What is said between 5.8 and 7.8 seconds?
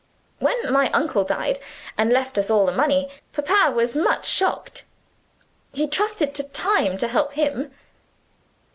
trusted to time to help him."